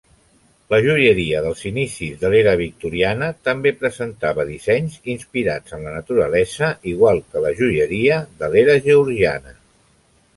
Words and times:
La 0.73 0.77
joieria 0.83 1.41
dels 1.47 1.59
inicis 1.71 2.15
de 2.21 2.31
l'era 2.35 2.53
victoriana 2.61 3.27
també 3.49 3.73
presentava 3.81 4.45
dissenys 4.47 4.95
inspirats 5.15 5.75
en 5.77 5.85
la 5.89 5.93
naturalesa, 5.97 6.71
igual 6.93 7.21
que 7.29 7.43
la 7.45 7.53
joieria 7.61 8.17
de 8.41 8.51
l'era 8.55 8.79
georgiana. 8.89 9.55